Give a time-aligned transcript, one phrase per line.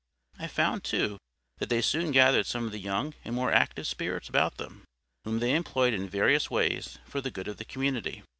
[0.39, 1.19] I found, too,
[1.59, 4.83] that they soon gathered some of the young and more active spirits about them,
[5.25, 8.23] whom they employed in various ways for the good of the community.